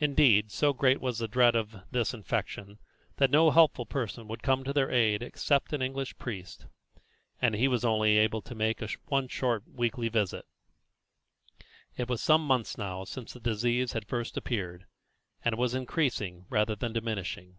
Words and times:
Indeed, 0.00 0.50
so 0.50 0.72
great 0.72 1.00
was 1.00 1.20
the 1.20 1.28
dread 1.28 1.54
of 1.54 1.76
this 1.92 2.12
infection, 2.12 2.80
that 3.18 3.30
no 3.30 3.52
helpful 3.52 3.86
person 3.86 4.26
would 4.26 4.42
come 4.42 4.64
to 4.64 4.72
their 4.72 4.90
aid 4.90 5.22
except 5.22 5.72
an 5.72 5.80
English 5.80 6.18
priest, 6.18 6.66
and 7.40 7.54
he 7.54 7.68
was 7.68 7.84
able 7.84 7.92
only 7.92 8.28
to 8.28 8.54
make 8.56 8.82
a 8.82 8.88
short 9.28 9.62
weekly 9.68 10.08
visit. 10.08 10.44
It 11.96 12.08
was 12.08 12.20
some 12.20 12.44
months 12.44 12.76
now 12.76 13.04
since 13.04 13.32
the 13.32 13.38
disease 13.38 13.92
had 13.92 14.08
first 14.08 14.36
appeared, 14.36 14.86
and 15.44 15.52
it 15.52 15.56
was 15.60 15.72
increasing 15.76 16.46
rather 16.50 16.74
than 16.74 16.92
diminishing. 16.92 17.58